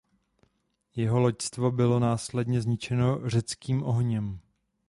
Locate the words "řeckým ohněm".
3.29-4.39